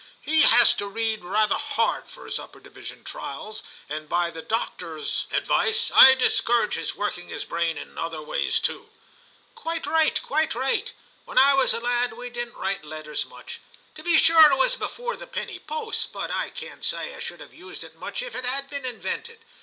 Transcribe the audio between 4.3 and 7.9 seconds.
the doctors 284 TIM CHAP. advice, I discourage his working his brain